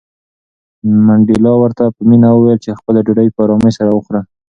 [1.05, 4.21] منډېلا ورته په مینه وویل چې خپله ډوډۍ په آرامۍ سره وخوره.